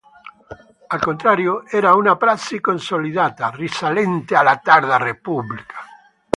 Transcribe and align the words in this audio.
Al 0.93 0.99
contrario 0.99 1.63
era 1.69 1.93
una 1.93 2.15
prassi 2.17 2.59
consolidata, 2.59 3.51
risalente 3.53 4.35
alla 4.35 4.57
tarda 4.57 4.97
Repubblica. 4.97 5.75